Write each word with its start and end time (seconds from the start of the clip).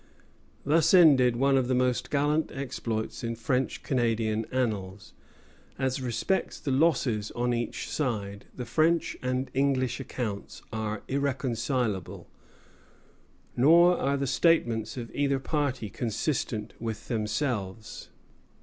Thus 0.65 0.95
ended 0.95 1.35
one 1.35 1.55
of 1.57 1.67
the 1.67 1.75
most 1.75 2.09
gallant 2.09 2.51
exploits 2.51 3.23
in 3.23 3.35
French 3.35 3.83
Canadian 3.83 4.45
annals. 4.45 5.13
As 5.77 6.01
respects 6.01 6.59
the 6.59 6.71
losses 6.71 7.29
on 7.35 7.53
each 7.53 7.87
side, 7.87 8.45
the 8.55 8.65
French 8.65 9.15
and 9.21 9.51
English 9.53 9.99
accounts 9.99 10.63
are 10.73 11.03
irreconcilable; 11.07 12.27
nor 13.55 13.95
are 13.95 14.17
the 14.17 14.25
statements 14.25 14.97
of 14.97 15.13
either 15.13 15.37
party 15.37 15.87
consistent 15.91 16.73
with 16.79 17.07
themselves. 17.07 18.09